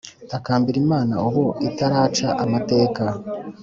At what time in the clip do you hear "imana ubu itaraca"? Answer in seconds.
0.83-2.27